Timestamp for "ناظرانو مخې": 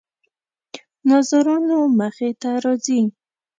1.07-2.29